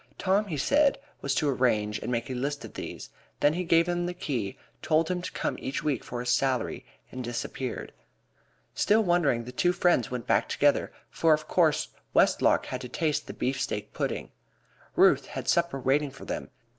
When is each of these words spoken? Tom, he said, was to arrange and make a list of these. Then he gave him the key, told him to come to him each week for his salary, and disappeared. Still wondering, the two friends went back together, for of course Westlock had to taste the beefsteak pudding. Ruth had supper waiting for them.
Tom, 0.17 0.47
he 0.47 0.57
said, 0.57 0.97
was 1.21 1.35
to 1.35 1.47
arrange 1.47 1.99
and 1.99 2.11
make 2.11 2.27
a 2.31 2.33
list 2.33 2.65
of 2.65 2.73
these. 2.73 3.11
Then 3.39 3.53
he 3.53 3.63
gave 3.63 3.87
him 3.87 4.07
the 4.07 4.15
key, 4.15 4.57
told 4.81 5.11
him 5.11 5.21
to 5.21 5.31
come 5.31 5.57
to 5.57 5.61
him 5.61 5.67
each 5.67 5.83
week 5.83 6.03
for 6.03 6.21
his 6.21 6.31
salary, 6.31 6.83
and 7.11 7.23
disappeared. 7.23 7.93
Still 8.73 9.03
wondering, 9.03 9.43
the 9.43 9.51
two 9.51 9.73
friends 9.73 10.09
went 10.09 10.25
back 10.25 10.49
together, 10.49 10.91
for 11.11 11.35
of 11.35 11.47
course 11.47 11.89
Westlock 12.15 12.65
had 12.65 12.81
to 12.81 12.89
taste 12.89 13.27
the 13.27 13.33
beefsteak 13.33 13.93
pudding. 13.93 14.31
Ruth 14.95 15.27
had 15.27 15.47
supper 15.47 15.79
waiting 15.79 16.09
for 16.09 16.25
them. 16.25 16.49